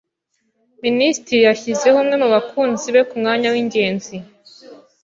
[0.83, 4.15] Minisitiri yashyizeho umwe mu bakunzi be ku mwanya w'ingenzi.